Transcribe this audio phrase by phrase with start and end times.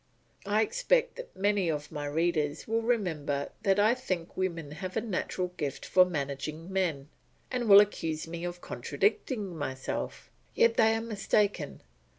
[0.47, 5.01] I expect that many of my readers will remember that I think women have a
[5.01, 7.09] natural gift for managing men,
[7.51, 11.83] and will accuse me of contradicting myself; yet they are mistaken.